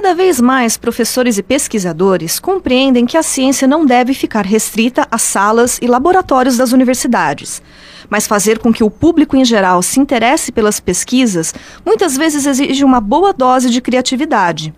[0.00, 5.22] Cada vez mais professores e pesquisadores compreendem que a ciência não deve ficar restrita às
[5.22, 7.60] salas e laboratórios das universidades,
[8.08, 11.52] mas fazer com que o público em geral se interesse pelas pesquisas
[11.84, 14.72] muitas vezes exige uma boa dose de criatividade.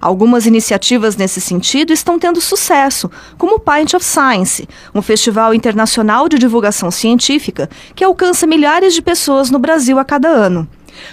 [0.00, 6.28] Algumas iniciativas nesse sentido estão tendo sucesso, como o Pint of Science, um festival internacional
[6.28, 10.68] de divulgação científica que alcança milhares de pessoas no Brasil a cada ano.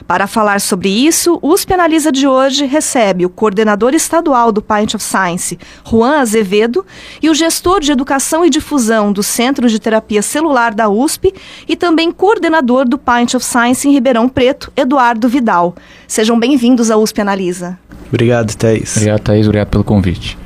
[0.08, 4.96] Para falar sobre isso, o USP Analisa de hoje recebe o coordenador estadual do Pint
[4.96, 6.86] of Science, Juan Azevedo,
[7.22, 11.34] e o gestor de educação e difusão do Centro de Terapia Celular da USP
[11.68, 15.76] e também coordenador do Pint of Science em Ribeirão Preto, Eduardo Vidal.
[16.08, 17.78] Sejam bem-vindos à USP Analisa.
[18.08, 18.96] Obrigado, Thaís.
[18.96, 19.48] Obrigado, Thaís.
[19.48, 20.38] Obrigado pelo convite.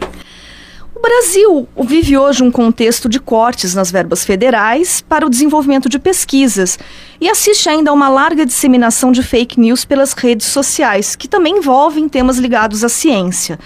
[0.97, 5.99] O Brasil vive hoje um contexto de cortes nas verbas federais para o desenvolvimento de
[5.99, 6.79] pesquisas
[7.21, 11.59] e assiste ainda a uma larga disseminação de fake news pelas redes sociais, que também
[11.59, 13.59] envolvem temas ligados à ciência.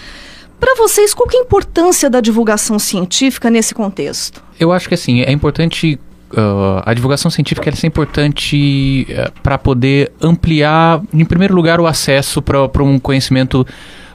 [0.59, 4.43] Para vocês, qual é a importância da divulgação científica nesse contexto?
[4.59, 5.97] Eu acho que assim, é importante
[6.33, 12.41] Uh, a divulgação científica é importante uh, para poder ampliar, em primeiro lugar, o acesso
[12.41, 13.67] para um conhecimento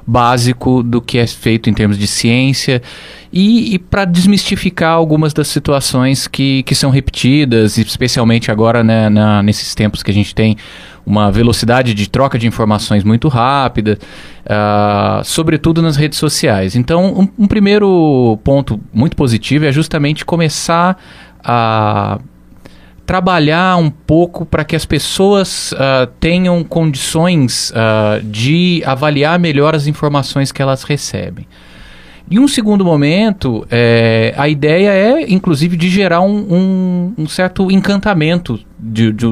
[0.06, 2.80] básico do que é feito em termos de ciência
[3.32, 9.42] e, e para desmistificar algumas das situações que, que são repetidas, especialmente agora né, na,
[9.42, 10.56] nesses tempos que a gente tem
[11.04, 13.98] uma velocidade de troca de informações muito rápida,
[14.44, 16.74] uh, sobretudo nas redes sociais.
[16.74, 21.00] Então, um, um primeiro ponto muito positivo é justamente começar
[21.44, 22.18] a
[23.06, 29.86] trabalhar um pouco para que as pessoas uh, tenham condições uh, de avaliar melhor as
[29.86, 31.46] informações que elas recebem.
[32.28, 37.70] Em um segundo momento, é, a ideia é, inclusive, de gerar um, um, um certo
[37.70, 39.26] encantamento de, de,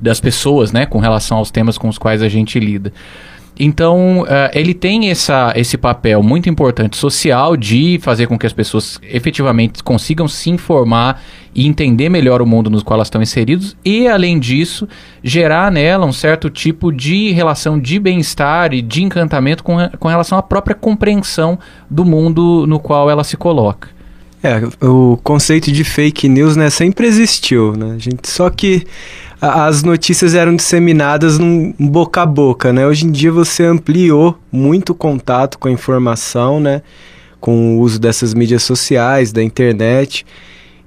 [0.00, 2.92] das pessoas né, com relação aos temas com os quais a gente lida.
[3.58, 8.52] Então, uh, ele tem essa, esse papel muito importante social de fazer com que as
[8.52, 11.22] pessoas efetivamente consigam se informar
[11.54, 14.88] e entender melhor o mundo no qual elas estão inseridos e, além disso,
[15.22, 20.38] gerar nela um certo tipo de relação de bem-estar e de encantamento com, com relação
[20.38, 21.58] à própria compreensão
[21.90, 23.88] do mundo no qual ela se coloca.
[24.42, 27.94] É, o conceito de fake news né, sempre existiu, né?
[27.98, 28.84] gente, só que
[29.42, 32.86] as notícias eram disseminadas num boca a boca, né?
[32.86, 36.80] Hoje em dia você ampliou muito o contato com a informação, né?
[37.40, 40.24] Com o uso dessas mídias sociais, da internet.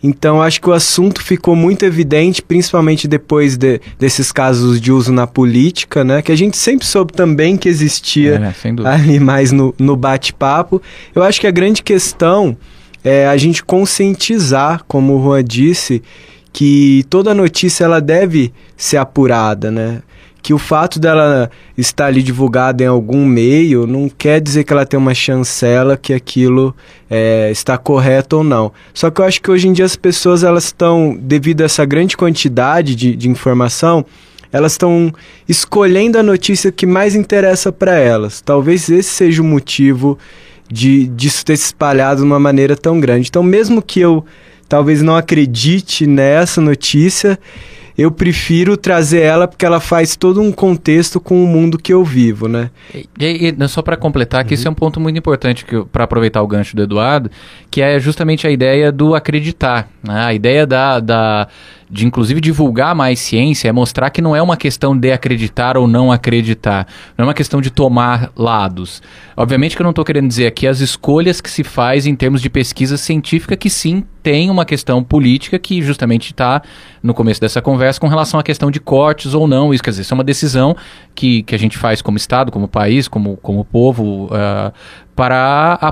[0.02, 5.12] Então acho que o assunto ficou muito evidente, principalmente depois de, desses casos de uso
[5.12, 6.22] na política, né?
[6.22, 10.82] Que a gente sempre soube também que existia é, ali mais no, no bate-papo.
[11.14, 12.56] Eu acho que a grande questão
[13.04, 16.02] é a gente conscientizar, como o Juan disse,
[16.56, 20.02] que toda notícia ela deve ser apurada, né?
[20.42, 24.86] Que o fato dela estar ali divulgada em algum meio não quer dizer que ela
[24.86, 26.74] tem uma chancela que aquilo
[27.10, 28.72] é, está correto ou não.
[28.94, 31.84] Só que eu acho que hoje em dia as pessoas elas estão, devido a essa
[31.84, 34.06] grande quantidade de, de informação,
[34.50, 35.14] elas estão
[35.50, 38.40] escolhendo a notícia que mais interessa para elas.
[38.40, 40.18] Talvez esse seja o motivo
[40.72, 43.28] de disso ter se espalhado de uma maneira tão grande.
[43.28, 44.24] Então, mesmo que eu
[44.68, 47.40] talvez não acredite nessa notícia,
[47.98, 52.04] eu prefiro trazer ela porque ela faz todo um contexto com o mundo que eu
[52.04, 52.70] vivo, né?
[52.94, 54.56] E, e só para completar, que uhum.
[54.56, 57.32] isso é um ponto muito importante para aproveitar o gancho do Eduardo,
[57.72, 60.26] que é justamente a ideia do acreditar, né?
[60.26, 61.48] a ideia da, da
[61.90, 65.88] de inclusive divulgar mais ciência é mostrar que não é uma questão de acreditar ou
[65.88, 66.88] não acreditar,
[67.18, 69.02] não é uma questão de tomar lados.
[69.38, 72.42] Obviamente que eu não estou querendo dizer aqui as escolhas que se faz em termos
[72.42, 76.62] de pesquisa científica, que sim tem uma questão política que justamente está
[77.04, 79.72] no começo dessa conversa com relação à questão de cortes ou não.
[79.72, 80.76] Isso quer dizer, isso é uma decisão
[81.14, 84.74] que, que a gente faz como Estado, como país, como, como povo, uh,
[85.16, 85.92] para a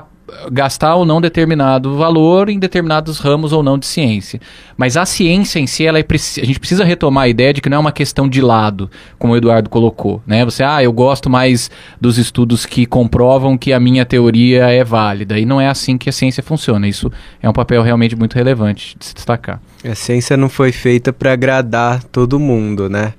[0.52, 4.40] gastar ou não determinado valor em determinados ramos ou não de ciência.
[4.78, 7.70] Mas a ciência em si, ela é, a gente precisa retomar a ideia de que
[7.70, 10.22] não é uma questão de lado, como o Eduardo colocou.
[10.26, 10.44] Né?
[10.46, 11.70] Você, ah, eu gosto mais
[12.00, 15.40] dos estudos que comprovam que a minha teoria é válida.
[15.40, 16.88] E não é assim que a ciência funciona.
[16.88, 19.62] Isso é um papel realmente muito relevante de se destacar.
[19.84, 23.14] A ciência não foi feita para agradar todo mundo, né?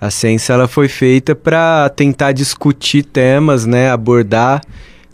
[0.00, 4.62] A ciência ela foi feita para tentar discutir temas, né, abordar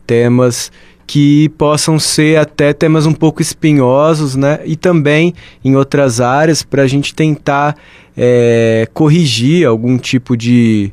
[0.06, 0.70] temas
[1.06, 4.58] que possam ser até temas um pouco espinhosos, né?
[4.64, 5.32] E também
[5.64, 7.76] em outras áreas para a gente tentar
[8.16, 10.92] é, corrigir algum tipo de,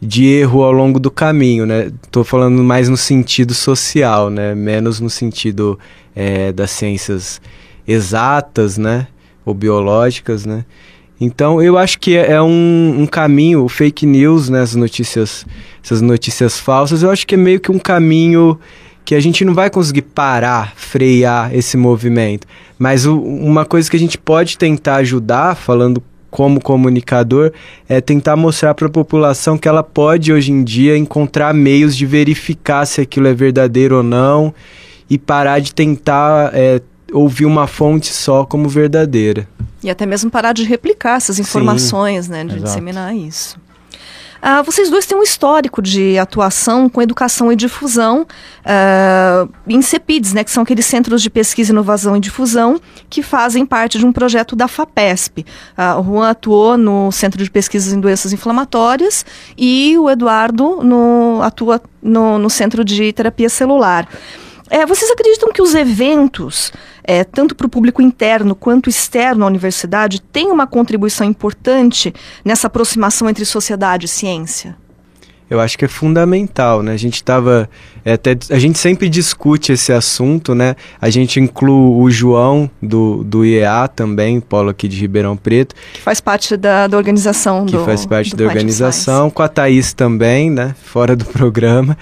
[0.00, 1.92] de erro ao longo do caminho, né?
[2.02, 4.54] Estou falando mais no sentido social, né?
[4.54, 5.78] Menos no sentido
[6.16, 7.40] é, das ciências
[7.86, 9.06] exatas, né?
[9.44, 10.64] Ou biológicas, né?
[11.20, 14.60] Então eu acho que é, um, um caminho, o fake news, né?
[14.60, 15.46] As notícias,
[15.84, 18.58] essas notícias falsas, eu acho que é meio que um caminho
[19.04, 22.46] que a gente não vai conseguir parar, frear esse movimento.
[22.78, 27.52] Mas o, uma coisa que a gente pode tentar ajudar, falando como comunicador,
[27.88, 32.06] é tentar mostrar para a população que ela pode hoje em dia encontrar meios de
[32.06, 34.54] verificar se aquilo é verdadeiro ou não
[35.10, 36.80] e parar de tentar é,
[37.12, 39.46] ouvir uma fonte só como verdadeira.
[39.82, 42.64] E até mesmo parar de replicar essas informações, Sim, né, de exato.
[42.64, 43.58] disseminar isso.
[44.42, 50.32] Uh, vocês dois têm um histórico de atuação com educação e difusão uh, em CEPIDs,
[50.32, 54.12] né, que são aqueles centros de pesquisa, inovação e difusão que fazem parte de um
[54.12, 55.46] projeto da FAPESP.
[55.78, 59.24] Uh, o Juan atuou no Centro de Pesquisas em Doenças Inflamatórias
[59.56, 64.08] e o Eduardo no, atua no, no Centro de Terapia Celular.
[64.72, 66.72] É, vocês acreditam que os eventos,
[67.04, 72.10] é, tanto para o público interno quanto externo à universidade, têm uma contribuição importante
[72.42, 74.74] nessa aproximação entre sociedade e ciência?
[75.50, 76.92] Eu acho que é fundamental, né?
[76.92, 77.68] A gente estava
[78.02, 80.74] é, até a gente sempre discute esse assunto, né?
[80.98, 86.00] A gente inclui o João do, do IEA também, polo aqui de Ribeirão Preto, que
[86.00, 90.50] faz parte da, da organização que do, faz parte da organização, com a Thaís também,
[90.50, 90.74] né?
[90.82, 91.98] Fora do programa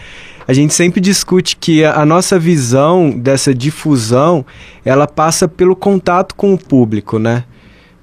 [0.46, 4.44] a gente sempre discute que a, nossa visão dessa difusão,
[4.84, 7.44] ela passa pelo contato com o público, né?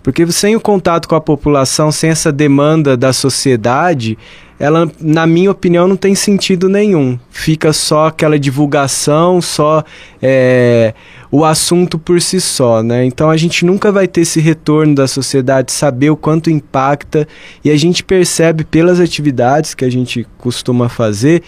[0.03, 4.17] Porque sem o contato com a população, sem essa demanda da sociedade,
[4.57, 7.19] ela, na minha opinião, não tem sentido nenhum.
[7.29, 9.83] Fica só aquela divulgação, só
[10.21, 10.93] é,
[11.29, 13.05] o assunto por si só, né?
[13.05, 17.27] Então a gente nunca vai ter esse retorno da sociedade, saber o quanto impacta,
[17.63, 21.43] e a gente percebe pelas atividades que a gente costuma fazer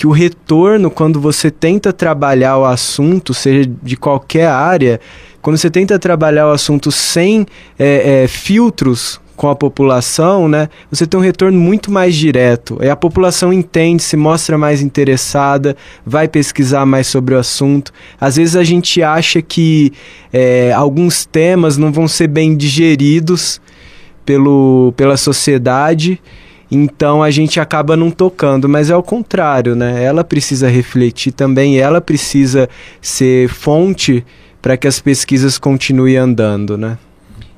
[0.00, 4.98] que o retorno, quando você tenta trabalhar o assunto, seja de qualquer área,
[5.42, 7.46] quando você tenta trabalhar o assunto sem
[7.78, 12.78] é, é, filtros com a população, né, você tem um retorno muito mais direto.
[12.80, 17.92] E a população entende, se mostra mais interessada, vai pesquisar mais sobre o assunto.
[18.18, 19.92] Às vezes a gente acha que
[20.32, 23.60] é, alguns temas não vão ser bem digeridos
[24.24, 26.18] pelo, pela sociedade
[26.70, 30.04] então a gente acaba não tocando, mas é o contrário, né?
[30.04, 32.68] Ela precisa refletir também, ela precisa
[33.00, 34.24] ser fonte
[34.62, 36.96] para que as pesquisas continuem andando, né?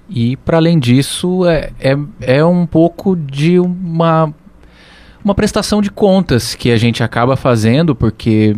[0.09, 4.33] E para além disso, é, é, é um pouco de uma,
[5.23, 8.57] uma prestação de contas que a gente acaba fazendo, porque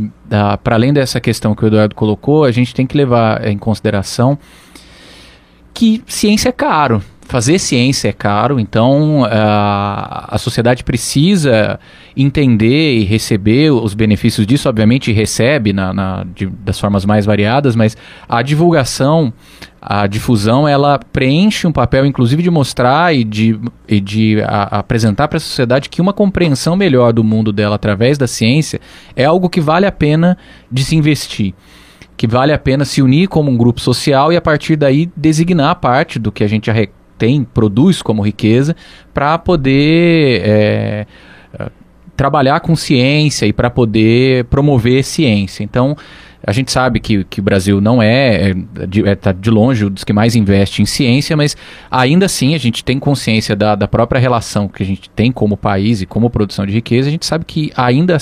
[0.63, 4.39] para além dessa questão que o Eduardo colocou, a gente tem que levar em consideração
[5.73, 11.79] que ciência é caro fazer ciência é caro, então a, a sociedade precisa
[12.17, 17.75] entender e receber os benefícios disso, obviamente recebe na, na de, das formas mais variadas,
[17.75, 17.97] mas
[18.29, 19.33] a divulgação,
[19.81, 25.27] a difusão, ela preenche um papel, inclusive, de mostrar e de, e de a, apresentar
[25.29, 28.81] para a sociedade que uma compreensão melhor do mundo dela através da ciência
[29.17, 30.37] é algo que vale a pena
[30.71, 31.55] de se investir
[32.17, 35.75] que vale a pena se unir como um grupo social e a partir daí designar
[35.75, 36.71] parte do que a gente
[37.19, 38.75] tem, produz como riqueza,
[39.13, 41.07] para poder é,
[42.17, 45.63] trabalhar com ciência e para poder promover ciência.
[45.63, 45.97] Então,
[46.47, 49.89] a gente sabe que, que o Brasil não é, é de, é, tá de longe
[49.89, 51.57] dos que mais investe em ciência, mas
[51.91, 55.57] ainda assim a gente tem consciência da, da própria relação que a gente tem como
[55.57, 57.09] país e como produção de riqueza.
[57.09, 58.19] A gente sabe que ainda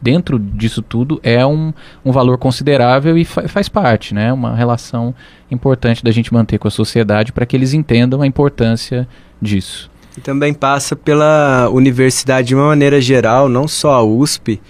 [0.00, 1.72] dentro disso tudo é um,
[2.04, 4.32] um valor considerável e fa faz parte, né?
[4.32, 5.14] Uma relação
[5.50, 9.08] importante da gente manter com a sociedade para que eles entendam a importância
[9.40, 9.90] disso.
[10.16, 14.60] E também passa pela universidade de uma maneira geral, não só a USP,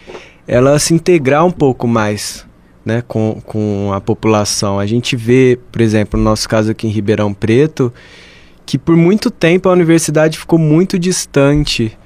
[0.46, 2.46] ela se integrar um pouco mais
[2.84, 4.78] né, com, com a população.
[4.78, 7.92] A gente vê, por exemplo, no nosso caso aqui em Ribeirão Preto,
[8.64, 11.96] que por muito tempo a universidade ficou muito distante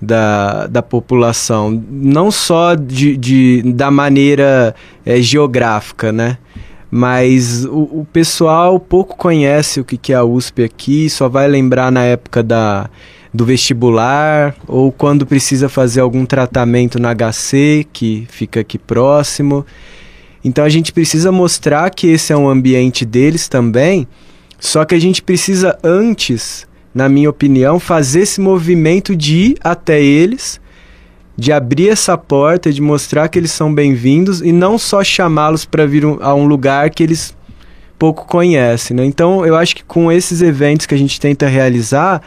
[0.00, 4.74] da, da população, não só de, de da maneira
[5.04, 6.38] é, geográfica, né?
[6.90, 11.48] Mas o, o, pessoal pouco conhece o que, que é a USP aqui, só vai
[11.48, 12.88] lembrar na época da,
[13.34, 19.66] do vestibular ou quando precisa fazer algum tratamento na HC, que fica aqui próximo.
[20.44, 24.06] Então a gente precisa mostrar que esse é um ambiente deles também,
[24.60, 30.02] só que a gente precisa antes na minha opinião, fazer esse movimento de ir até
[30.02, 30.58] eles
[31.36, 35.84] de abrir essa porta, de mostrar que eles são bem-vindos e não só chamá-los para
[35.84, 37.36] vir um, a um lugar que eles
[37.98, 38.96] pouco conhecem.
[38.96, 39.04] Né?
[39.04, 42.22] Então, eu acho que com esses eventos que a gente tenta realizar,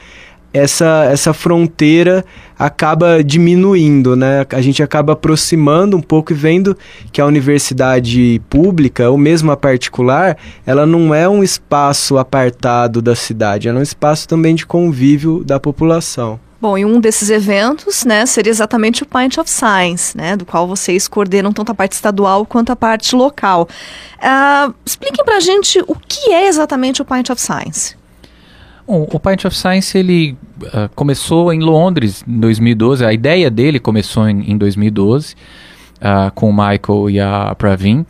[0.53, 2.25] essa, essa fronteira
[2.57, 4.45] acaba diminuindo, né?
[4.51, 6.77] A gente acaba aproximando um pouco e vendo
[7.11, 13.15] que a universidade pública, ou mesmo a particular, ela não é um espaço apartado da
[13.15, 16.39] cidade, ela é um espaço também de convívio da população.
[16.61, 20.67] Bom, e um desses eventos, né, seria exatamente o Pint of Science, né, do qual
[20.67, 23.65] vocês coordenam tanto a parte estadual quanto a parte local.
[24.17, 27.98] Uh, expliquem pra gente o que é exatamente o Pint of Science.
[28.89, 33.05] Bom, o Pint of Science ele uh, começou em Londres em 2012.
[33.05, 38.03] A ideia dele começou em, em 2012 uh, com o Michael e a Pravin.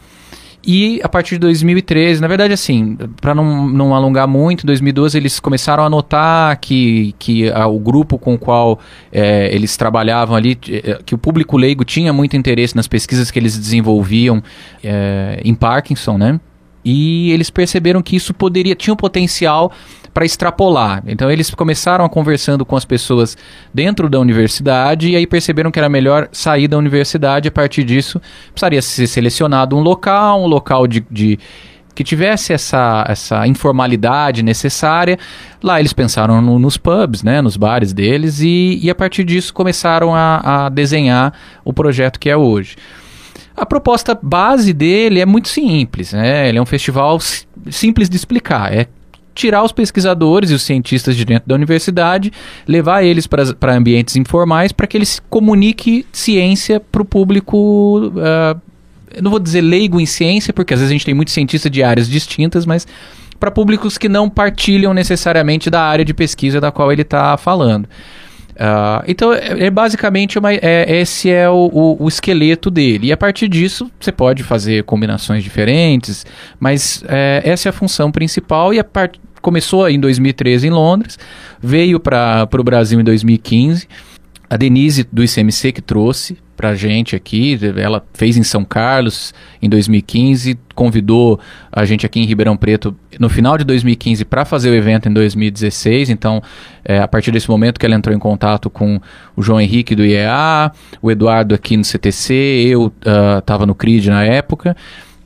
[0.66, 5.18] E a partir de 2013, na verdade, assim, para não, não alongar muito, em 2012
[5.18, 8.80] eles começaram a notar que, que o grupo com o qual
[9.12, 13.40] é, eles trabalhavam ali, eh, que o público leigo tinha muito interesse nas pesquisas que
[13.40, 14.44] eles desenvolviam
[14.84, 16.40] é, em Parkinson, né?
[16.92, 19.72] E eles perceberam que isso poderia tinha um potencial
[20.14, 21.04] para extrapolar.
[21.06, 23.38] Então eles começaram a conversando com as pessoas
[23.74, 27.48] dentro da universidade e aí perceberam que era melhor sair da universidade.
[27.48, 28.20] A partir disso,
[28.52, 31.38] precisaria ser selecionado um local, um local de, de
[31.94, 35.20] que tivesse essa, essa informalidade necessária.
[35.62, 39.54] Lá eles pensaram no, nos pubs, né, nos bares deles, e, e a partir disso
[39.54, 42.76] começaram a, a desenhar o projeto que é hoje.
[43.60, 46.48] A proposta base dele é muito simples, né?
[46.48, 47.20] Ele é um festival
[47.70, 48.74] simples de explicar.
[48.74, 48.88] É
[49.36, 52.32] tirar os pesquisadores e os cientistas de dentro da universidade,
[52.68, 58.12] levar eles para ambientes informais para que eles comuniquem ciência para o público.
[58.16, 58.60] Uh,
[59.22, 61.84] não vou dizer leigo em ciência, porque às vezes a gente tem muitos cientistas de
[61.84, 62.88] áreas distintas, mas
[63.40, 67.88] para públicos que não partilham necessariamente da área de pesquisa da qual ele está falando.
[68.60, 73.08] Uh, então, é, é, basicamente uma, é, esse é o, o, o, esqueleto dele.
[73.08, 76.26] E a partir disso, você pode fazer combinações diferentes,
[76.60, 78.74] mas é, essa é a função principal.
[78.74, 79.18] E a part...
[79.42, 81.18] começou em 2013 em Londres,
[81.62, 83.88] veio para o Brasil em 2015.
[84.50, 87.58] A Denise do ICMC que trouxe pra gente aqui.
[87.78, 91.40] Ela fez em São Carlos em 2015, convidou
[91.72, 95.14] a gente aqui em Ribeirão Preto no final de 2015 para fazer o evento em
[95.14, 96.10] 2016.
[96.10, 96.44] Então,
[96.84, 99.00] é, a partir desse momento que ela entrou em contato com
[99.38, 100.70] o João Henrique do IEA,
[101.02, 102.34] o Eduardo aqui no CTC,
[102.68, 102.92] eu
[103.40, 104.76] estava uh, no CRID na época.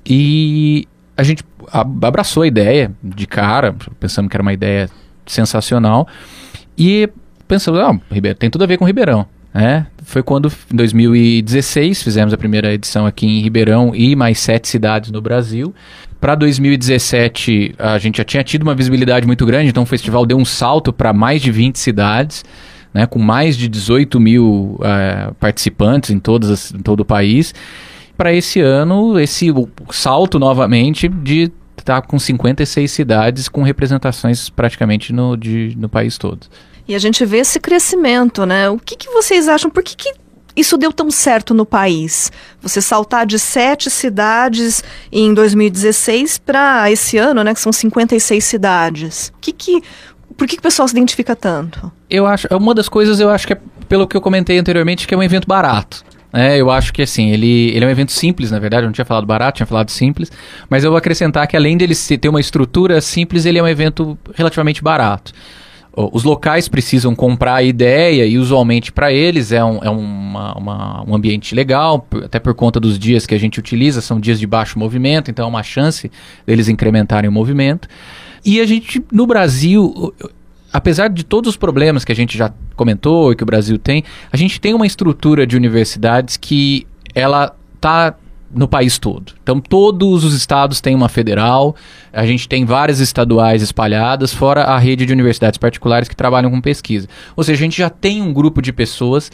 [0.06, 0.88] E
[1.18, 4.88] a gente abraçou a ideia de cara, pensando que era uma ideia
[5.25, 6.08] sensacional.
[6.78, 7.10] E
[7.48, 8.00] pensamos, ah,
[8.38, 9.25] tem tudo a ver com Ribeirão.
[9.56, 14.67] É, foi quando, em 2016, fizemos a primeira edição aqui em Ribeirão e mais sete
[14.67, 15.74] cidades no Brasil.
[16.22, 20.38] Para 2017, a gente já tinha tido uma visibilidade muito grande, então o festival deu
[20.38, 22.46] um salto para mais de 20 cidades,
[22.93, 27.51] né, com mais de 18 mil uh, participantes em, todas as, em todo o país.
[28.15, 29.48] Para esse ano, esse
[29.89, 36.20] salto novamente de estar tá com 56 cidades com representações praticamente no, de, no país
[36.20, 36.46] todo.
[36.88, 38.70] E a gente vê esse crescimento, né?
[38.70, 39.72] O que, que vocês acham?
[39.72, 40.13] Por que, que
[40.56, 42.32] isso deu tão certo no país?
[42.62, 47.54] Você saltar de sete cidades em 2016 para esse ano, né?
[47.54, 49.32] Que são 56 cidades.
[49.36, 49.82] O que que,
[50.38, 51.92] por que, que o pessoal se identifica tanto?
[52.10, 55.13] Eu acho, uma das coisas eu acho que é pelo que eu comentei anteriormente, que
[55.13, 56.04] é um evento barato.
[56.36, 58.94] É, eu acho que assim, ele, ele é um evento simples, na verdade, eu não
[58.94, 60.32] tinha falado barato, tinha falado simples,
[60.68, 64.18] mas eu vou acrescentar que além dele ter uma estrutura simples, ele é um evento
[64.34, 65.32] relativamente barato
[65.95, 71.03] os locais precisam comprar a ideia e usualmente para eles é, um, é uma, uma,
[71.07, 74.47] um ambiente legal, até por conta dos dias que a gente utiliza, são dias de
[74.47, 76.12] baixo movimento, então é uma chance
[76.47, 77.88] deles incrementarem o movimento.
[78.43, 80.13] E a gente, no Brasil,
[80.71, 84.03] apesar de todos os problemas que a gente já comentou e que o Brasil tem,
[84.31, 88.15] a gente tem uma estrutura de universidades que ela está
[88.53, 89.33] no país todo.
[89.41, 91.75] Então, todos os estados têm uma federal,
[92.12, 96.62] a gente tem várias estaduais espalhadas, fora a rede de universidades particulares que trabalham com
[96.62, 97.07] pesquisa.
[97.36, 99.31] Ou seja, a gente já tem um grupo de pessoas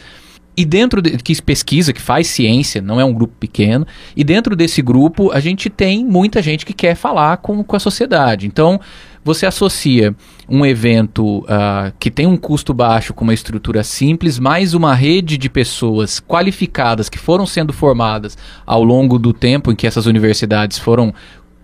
[0.56, 4.54] e dentro de, que pesquisa, que faz ciência, não é um grupo pequeno, e dentro
[4.54, 8.46] desse grupo a gente tem muita gente que quer falar com, com a sociedade.
[8.46, 8.80] Então,
[9.24, 10.14] você associa
[10.48, 15.36] um evento uh, que tem um custo baixo com uma estrutura simples, mais uma rede
[15.36, 20.78] de pessoas qualificadas que foram sendo formadas ao longo do tempo em que essas universidades
[20.78, 21.12] foram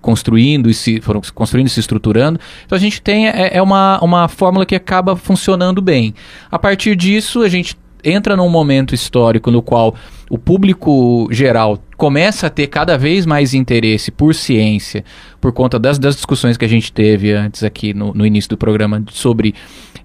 [0.03, 2.39] construindo e se foram construindo e se estruturando.
[2.65, 6.15] Então a gente tem é, é uma, uma fórmula que acaba funcionando bem.
[6.51, 9.95] A partir disso, a gente entra num momento histórico no qual
[10.31, 15.05] o público geral começa a ter cada vez mais interesse por ciência,
[15.41, 18.57] por conta das, das discussões que a gente teve antes aqui no, no início do
[18.57, 19.55] programa sobre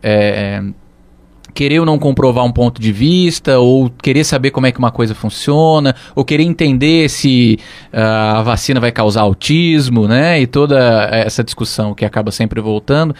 [0.02, 0.64] é,
[1.54, 4.92] querer ou não comprovar um ponto de vista, ou querer saber como é que uma
[4.92, 7.60] coisa funciona, ou querer entender se
[7.94, 10.42] uh, a vacina vai causar autismo, né?
[10.42, 13.16] E toda essa discussão que acaba sempre voltando.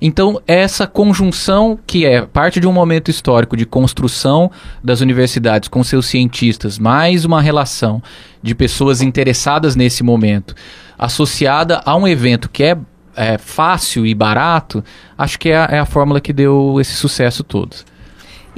[0.00, 4.50] Então, essa conjunção, que é parte de um momento histórico de construção
[4.82, 8.02] das universidades com seus cientistas, mais uma relação
[8.42, 10.54] de pessoas interessadas nesse momento,
[10.98, 12.78] associada a um evento que é,
[13.14, 14.82] é fácil e barato,
[15.18, 17.76] acho que é a, é a fórmula que deu esse sucesso todo.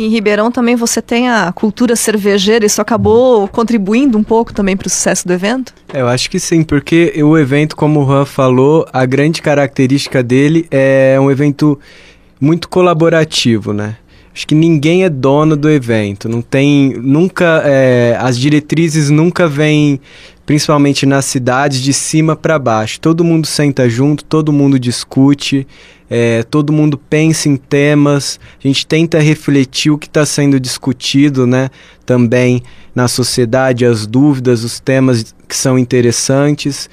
[0.02, 4.88] Em Ribeirão também você tem a cultura cervejeira, isso acabou contribuindo um pouco também para
[4.88, 5.72] o sucesso do evento?
[5.92, 10.20] É, eu acho que sim, porque o evento, como o Juan falou, a grande característica
[10.20, 11.78] dele é um evento
[12.40, 13.96] muito colaborativo, né?
[14.34, 20.00] Acho que ninguém é dono do evento, não tem, nunca, é, as diretrizes nunca vêm,
[20.44, 22.98] principalmente nas cidades, de cima para baixo.
[22.98, 25.64] Todo mundo senta junto, todo mundo discute,
[26.14, 31.46] é, todo mundo pensa em temas, a gente tenta refletir o que está sendo discutido,
[31.46, 31.70] né?
[32.04, 32.62] Também
[32.94, 36.90] na sociedade, as dúvidas, os temas que são interessantes.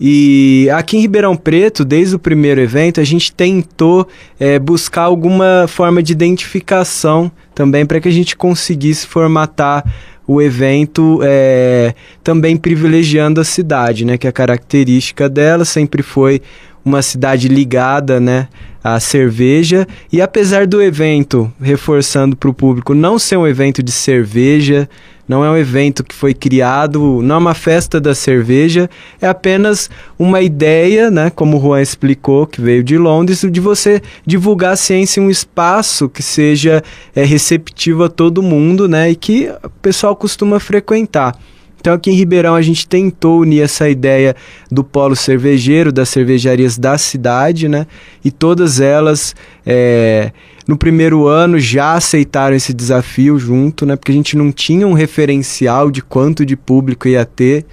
[0.00, 4.08] E aqui em Ribeirão Preto, desde o primeiro evento, a gente tentou
[4.40, 9.84] é, buscar alguma forma de identificação também para que a gente conseguisse formatar
[10.26, 14.18] o evento é, também privilegiando a cidade, né?
[14.18, 16.42] Que a característica dela sempre foi
[16.88, 18.48] uma cidade ligada, né,
[18.82, 19.86] à cerveja.
[20.12, 24.88] E apesar do evento, reforçando para o público, não ser um evento de cerveja,
[25.28, 28.88] não é um evento que foi criado, não é uma festa da cerveja,
[29.20, 34.00] é apenas uma ideia, né, como o Juan explicou, que veio de Londres, de você
[34.26, 36.82] divulgar a ciência em um espaço que seja
[37.14, 41.36] é, receptivo a todo mundo, né, e que o pessoal costuma frequentar.
[41.80, 44.34] Então aqui em Ribeirão a gente tentou unir essa ideia
[44.70, 47.86] do polo cervejeiro, das cervejarias da cidade, né?
[48.24, 50.32] E todas elas é,
[50.66, 53.96] no primeiro ano já aceitaram esse desafio junto, né?
[53.96, 57.64] Porque a gente não tinha um referencial de quanto de público ia ter.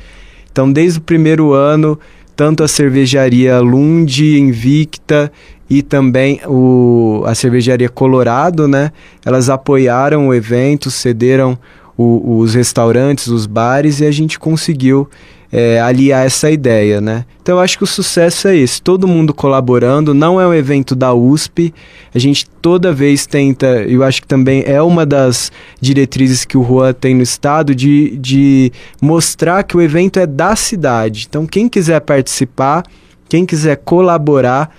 [0.51, 1.99] Então desde o primeiro ano,
[2.35, 5.31] tanto a cervejaria Lund, Invicta
[5.69, 8.91] e também o, a cervejaria Colorado, né?
[9.25, 11.57] Elas apoiaram o evento, cederam
[11.97, 15.09] o, os restaurantes, os bares, e a gente conseguiu
[15.51, 17.25] é, aliar essa ideia, né?
[17.41, 20.95] Então eu acho que o sucesso é esse, todo mundo colaborando, não é um evento
[20.95, 21.73] da USP,
[22.13, 26.63] a gente toda vez tenta, eu acho que também é uma das diretrizes que o
[26.63, 31.25] Juan tem no estado, de, de mostrar que o evento é da cidade.
[31.29, 32.83] Então quem quiser participar,
[33.29, 34.75] quem quiser colaborar,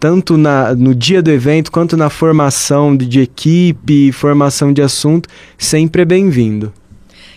[0.00, 5.28] tanto na, no dia do evento quanto na formação de, de equipe, formação de assunto,
[5.58, 6.72] sempre é bem-vindo.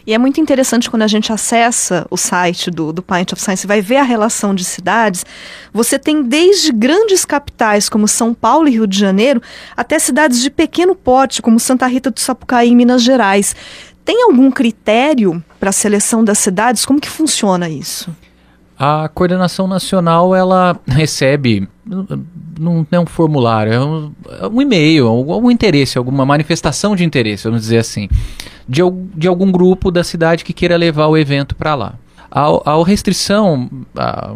[0.07, 3.65] E é muito interessante quando a gente acessa o site do, do Pint of Science
[3.65, 5.25] e vai ver a relação de cidades.
[5.73, 9.41] Você tem desde grandes capitais como São Paulo e Rio de Janeiro,
[9.75, 13.55] até cidades de pequeno porte como Santa Rita do Sapucaí em Minas Gerais.
[14.03, 16.85] Tem algum critério para a seleção das cidades?
[16.85, 18.13] Como que funciona isso?
[18.77, 25.51] A coordenação nacional ela recebe não é um formulário, é um, é um e-mail, algum
[25.51, 28.07] interesse, alguma manifestação de interesse, vamos dizer assim,
[28.67, 28.81] de,
[29.15, 31.95] de algum grupo da cidade que queira levar o evento para lá.
[32.31, 34.35] A, a restrição, a,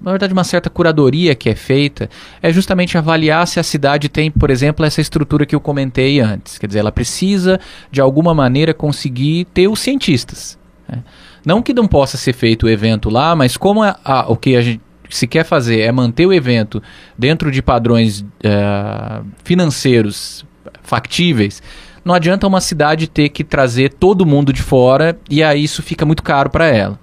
[0.00, 2.10] na verdade, uma certa curadoria que é feita
[2.42, 6.58] é justamente avaliar se a cidade tem, por exemplo, essa estrutura que eu comentei antes.
[6.58, 7.58] Quer dizer, ela precisa,
[7.90, 10.58] de alguma maneira, conseguir ter os cientistas.
[10.88, 11.02] Né?
[11.44, 14.56] Não que não possa ser feito o evento lá, mas como a, a, o que
[14.56, 14.80] a gente
[15.16, 16.82] se quer fazer é manter o evento
[17.16, 20.44] dentro de padrões uh, financeiros
[20.82, 21.62] factíveis,
[22.04, 26.04] não adianta uma cidade ter que trazer todo mundo de fora e aí isso fica
[26.04, 26.98] muito caro para ela.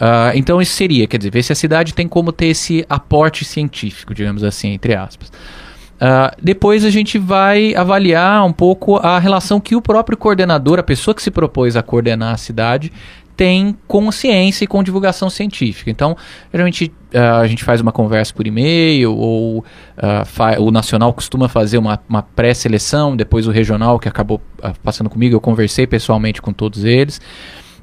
[0.00, 3.44] Uh, então isso seria, quer dizer, ver se a cidade tem como ter esse aporte
[3.44, 5.28] científico, digamos assim, entre aspas.
[5.28, 10.82] Uh, depois a gente vai avaliar um pouco a relação que o próprio coordenador, a
[10.82, 12.90] pessoa que se propôs a coordenar a cidade,
[13.36, 15.90] tem com ciência e com divulgação científica.
[15.90, 16.16] Então,
[16.50, 22.00] geralmente a gente faz uma conversa por e-mail, ou uh, o nacional costuma fazer uma,
[22.08, 26.84] uma pré-seleção, depois o regional, que acabou uh, passando comigo, eu conversei pessoalmente com todos
[26.84, 27.20] eles,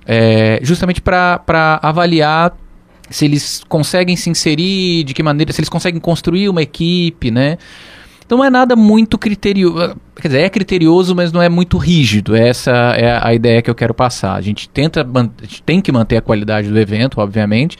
[0.05, 2.55] é, justamente para avaliar
[3.09, 7.57] se eles conseguem se inserir, de que maneira, se eles conseguem construir uma equipe, né?
[8.25, 9.95] Então não é nada muito criterioso.
[10.17, 12.35] Quer dizer, é criterioso, mas não é muito rígido.
[12.35, 14.35] Essa é a ideia que eu quero passar.
[14.35, 17.77] A gente tenta, a gente tem que manter a qualidade do evento, obviamente.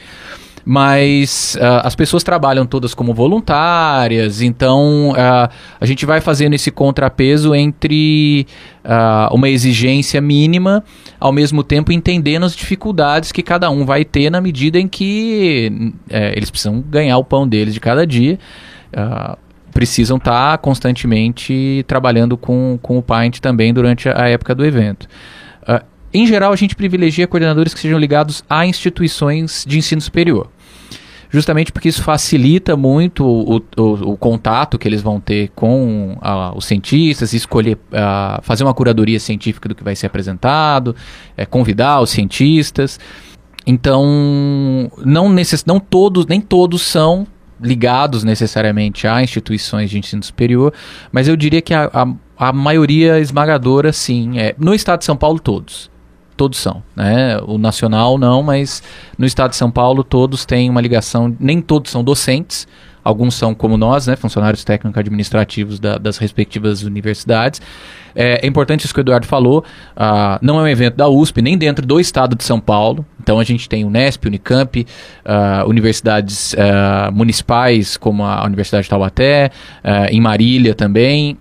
[0.70, 5.50] Mas uh, as pessoas trabalham todas como voluntárias, então uh,
[5.80, 8.46] a gente vai fazendo esse contrapeso entre
[8.84, 10.84] uh, uma exigência mínima,
[11.18, 15.94] ao mesmo tempo entendendo as dificuldades que cada um vai ter na medida em que
[16.10, 18.38] eh, eles precisam ganhar o pão deles de cada dia.
[19.72, 25.08] Precisam estar tá constantemente trabalhando com, com o Paint também durante a época do evento.
[25.64, 25.82] Uh,
[26.14, 30.50] em geral, a gente privilegia coordenadores que sejam ligados a instituições de ensino superior
[31.30, 36.56] justamente porque isso facilita muito o, o, o contato que eles vão ter com uh,
[36.56, 40.96] os cientistas, escolher, uh, fazer uma curadoria científica do que vai ser apresentado,
[41.36, 43.00] é, convidar os cientistas.
[43.66, 47.28] Então, não, necess, não todos, nem todos são
[47.60, 50.74] ligados necessariamente a instituições de ensino superior,
[51.12, 54.40] mas eu diria que a, a, a maioria esmagadora, sim.
[54.40, 55.90] É, no estado de São Paulo, todos
[56.38, 57.40] todos são, né?
[57.46, 58.82] O nacional não, mas
[59.18, 62.68] no estado de São Paulo todos têm uma ligação, nem todos são docentes,
[63.08, 67.62] alguns são como nós, né, funcionários técnico-administrativos da, das respectivas universidades.
[68.14, 69.64] É, é, importante isso que o Eduardo falou,
[69.96, 73.40] uh, não é um evento da USP, nem dentro do estado de São Paulo, então
[73.40, 79.52] a gente tem Unesp, Unicamp, uh, universidades uh, municipais como a Universidade de Taubaté,
[80.10, 81.38] em Marília também,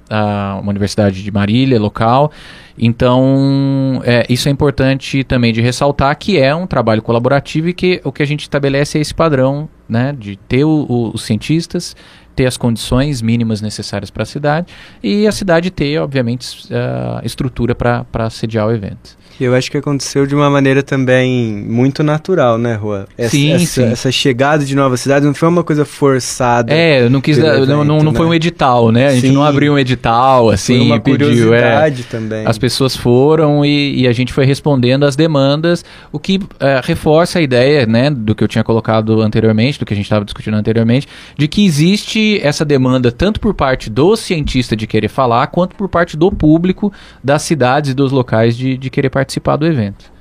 [0.60, 2.30] uma universidade de Marília local,
[2.78, 8.00] então, é, isso é importante também de ressaltar que é um trabalho colaborativo e que
[8.04, 11.94] o que a gente estabelece é esse padrão né, de ter o, o, os cientistas,
[12.36, 14.66] ter as condições mínimas necessárias para a cidade
[15.02, 19.16] e a cidade ter, obviamente, uh, estrutura para sediar o evento.
[19.38, 23.06] Eu acho que aconteceu de uma maneira também muito natural, né, Rua?
[23.18, 23.84] Essa, sim, essa, sim.
[23.84, 26.72] essa chegada de nova cidade não foi uma coisa forçada.
[26.72, 28.16] É, não quis, evento, não, não, não né?
[28.16, 29.08] foi um edital, né?
[29.08, 29.32] A gente sim.
[29.32, 31.28] não abriu um edital, assim, foi uma pediu.
[31.28, 32.46] Curiosidade é, também.
[32.46, 37.38] As pessoas foram e, e, a gente foi respondendo às demandas, o que é, reforça
[37.38, 40.54] a ideia, né, do que eu tinha colocado anteriormente, do que a gente estava discutindo
[40.54, 45.76] anteriormente, de que existe essa demanda tanto por parte do cientista de querer falar, quanto
[45.76, 49.66] por parte do público, das cidades e dos locais de, de querer participar participar do
[49.66, 50.16] evento.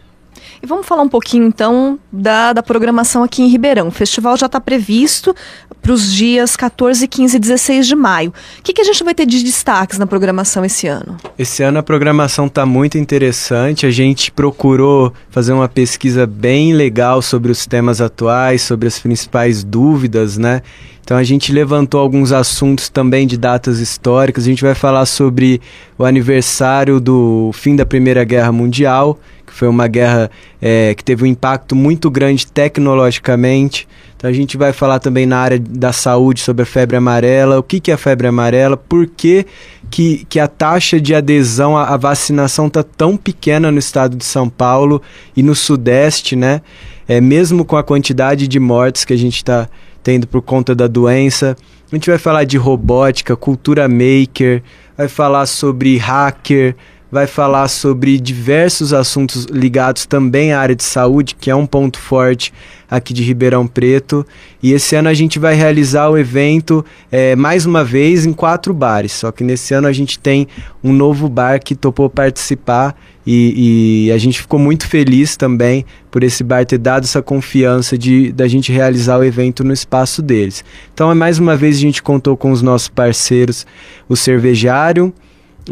[0.62, 3.88] E vamos falar um pouquinho então da, da programação aqui em Ribeirão.
[3.88, 5.36] O festival já está previsto
[5.82, 8.34] para os dias 14, 15 e 16 de maio.
[8.60, 11.18] O que, que, a gente vai ter de destaques na programação esse ano?
[11.38, 13.86] Esse ano a programação está muito interessante.
[13.86, 19.64] A gente procurou fazer uma pesquisa bem legal sobre os temas atuais, sobre as principais
[19.64, 20.62] dúvidas, né?
[21.06, 24.44] Então a gente levantou alguns assuntos também de datas históricas.
[24.44, 25.62] A gente vai falar sobre
[26.00, 31.24] o aniversário do fim da Primeira Guerra Mundial, que foi uma guerra é, que teve
[31.24, 33.88] um impacto muito grande tecnologicamente.
[34.18, 37.64] Então a gente vai falar também na área da saúde sobre a febre amarela, o
[37.64, 39.46] que, que é a febre amarela, por que,
[39.92, 44.26] que, que a taxa de adesão à, à vacinação está tão pequena no estado de
[44.26, 45.00] São Paulo
[45.38, 46.64] e no Sudeste, né?
[47.08, 49.70] É, mesmo com a quantidade de mortes que a gente está
[50.06, 51.58] tendo por conta da doença.
[51.92, 54.62] A gente vai falar de robótica, cultura maker,
[54.96, 56.76] vai falar sobre hacker,
[57.16, 61.98] vai falar sobre diversos assuntos ligados também à área de saúde, que é um ponto
[61.98, 62.52] forte
[62.92, 64.28] aqui de Ribeirão Preto.
[64.62, 68.74] E esse ano a gente vai realizar o evento é, mais uma vez em quatro
[68.74, 69.14] bares.
[69.14, 70.46] Só que nesse ano a gente tem
[70.84, 72.94] um novo bar que topou participar
[73.26, 77.98] e, e, a gente ficou muito feliz também por esse bar ter dado essa confiança
[77.98, 80.66] de da gente realizar o evento no espaço deles.
[80.94, 83.66] Então, mais uma vez, a gente contou com os nossos parceiros,
[84.10, 85.14] o Cervejário,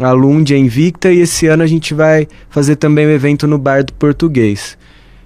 [0.00, 3.58] a Lund, a Invicta, e esse ano a gente vai fazer também o evento no
[3.58, 4.76] Bar do Português.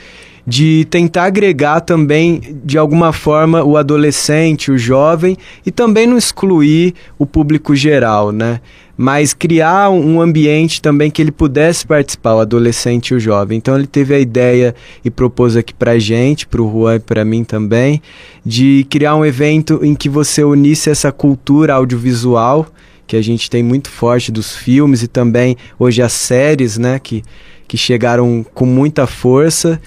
[0.49, 6.95] de tentar agregar também, de alguma forma, o adolescente, o jovem, e também não excluir
[7.19, 8.59] o público geral, né?
[8.97, 13.59] Mas criar um ambiente também que ele pudesse participar, o adolescente e o jovem.
[13.59, 14.73] Então ele teve a ideia
[15.05, 18.01] e propôs aqui pra gente, pro Juan e pra mim também,
[18.43, 22.65] de criar um evento em que você unisse essa cultura audiovisual,
[23.05, 27.23] que a gente tem muito forte dos filmes e também hoje as séries, né, que,
[27.67, 29.79] que chegaram com muita força,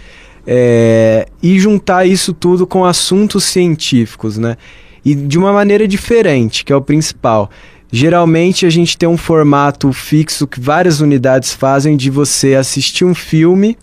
[0.46, 4.56] é, e juntar isso tudo com assuntos científicos, né?
[5.04, 7.50] E de uma maneira diferente, que é o principal.
[7.90, 13.14] Geralmente a gente tem um formato fixo que várias unidades fazem de você assistir um
[13.14, 13.76] filme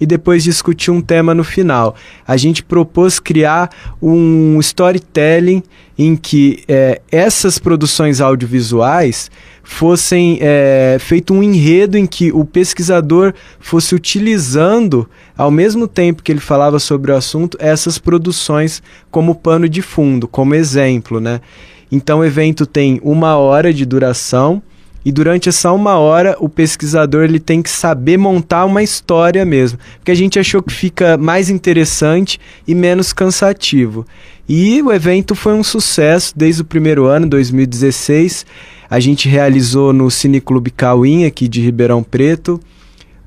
[0.00, 1.94] e depois discutir um tema no final.
[2.26, 3.70] A gente propôs criar
[4.02, 5.62] um storytelling
[5.96, 9.30] em que é, essas produções audiovisuais
[9.62, 16.32] fossem é, feito um enredo em que o pesquisador fosse utilizando, ao mesmo tempo que
[16.32, 21.40] ele falava sobre o assunto, essas produções como pano de fundo, como exemplo, né?
[21.90, 24.60] Então o evento tem uma hora de duração
[25.04, 29.78] e durante essa uma hora o pesquisador ele tem que saber montar uma história mesmo,
[29.96, 34.06] porque a gente achou que fica mais interessante e menos cansativo.
[34.48, 38.44] E o evento foi um sucesso desde o primeiro ano, 2016.
[38.90, 42.60] A gente realizou no Cineclube Cauim, aqui de Ribeirão Preto,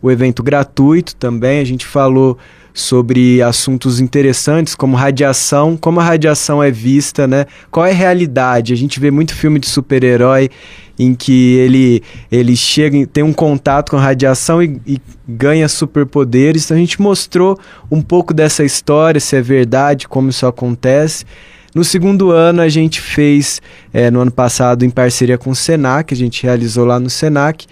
[0.01, 1.59] o evento gratuito também.
[1.59, 2.37] A gente falou
[2.77, 7.47] sobre assuntos interessantes como radiação, como a radiação é vista, né?
[7.71, 8.71] Qual é a realidade?
[8.71, 10.51] A gente vê muito filme de super-herói
[10.99, 16.65] em que ele, ele chega, tem um contato com a radiação e, e ganha superpoderes.
[16.65, 17.59] Então a gente mostrou
[17.89, 21.25] um pouco dessa história, se é verdade, como isso acontece.
[21.73, 23.59] No segundo ano, a gente fez,
[23.91, 27.65] é, no ano passado, em parceria com o Senac, a gente realizou lá no Senac.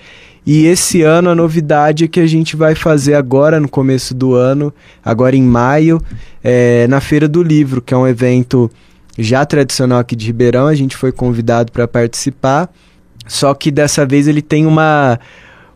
[0.45, 4.35] E esse ano a novidade é que a gente vai fazer agora, no começo do
[4.35, 4.71] ano,
[5.03, 5.99] agora em maio,
[6.43, 8.69] é, na Feira do Livro, que é um evento
[9.17, 10.67] já tradicional aqui de Ribeirão.
[10.67, 12.69] A gente foi convidado para participar.
[13.27, 15.19] Só que dessa vez ele tem uma,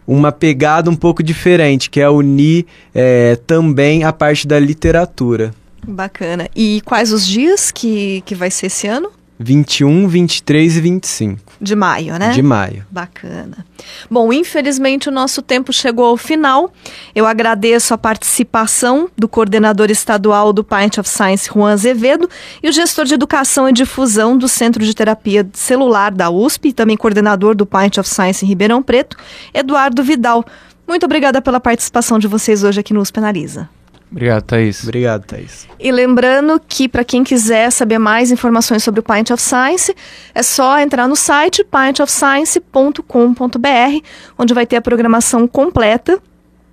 [0.05, 5.51] uma pegada um pouco diferente, que é unir é, também a parte da literatura.
[5.87, 6.47] Bacana.
[6.55, 9.09] E quais os dias que, que vai ser esse ano?
[9.39, 11.48] 21, 23 e 25.
[11.61, 12.29] De maio, né?
[12.29, 12.85] De maio.
[12.89, 13.65] Bacana.
[14.09, 16.71] Bom, infelizmente o nosso tempo chegou ao final.
[17.13, 22.29] Eu agradeço a participação do coordenador estadual do Pint of Science, Juan Azevedo,
[22.63, 26.73] e o gestor de educação e difusão do Centro de Terapia Celular da USP, e
[26.73, 29.17] também coordenador do Pint of Science em Ribeirão Preto,
[29.53, 30.45] Eduardo Vidal.
[30.87, 33.69] Muito obrigada pela participação de vocês hoje aqui no USP Analisa.
[34.11, 34.83] Obrigado, Thaís.
[34.83, 35.67] Obrigado, Thaís.
[35.79, 39.95] E lembrando que para quem quiser saber mais informações sobre o Pint of Science,
[40.33, 46.19] é só entrar no site pintofscience.com.br, onde vai ter a programação completa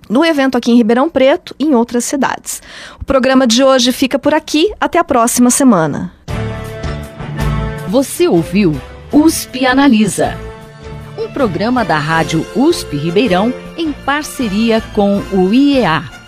[0.09, 2.63] no evento aqui em Ribeirão Preto e em outras cidades.
[2.99, 4.73] O programa de hoje fica por aqui.
[4.79, 6.11] Até a próxima semana.
[7.87, 8.75] Você ouviu
[9.11, 10.37] USP Analisa,
[11.17, 16.16] um programa da Rádio USP Ribeirão em parceria com o IEA.